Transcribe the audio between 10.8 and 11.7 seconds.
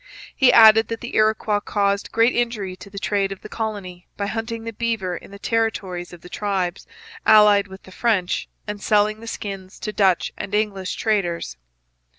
traders.